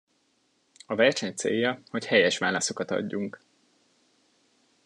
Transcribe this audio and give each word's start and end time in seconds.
A 0.85 0.95
verseny 0.95 1.33
célja, 1.33 1.81
hogy 1.89 2.05
helyes 2.05 2.37
válaszokat 2.37 2.91
adjunk. 2.91 3.41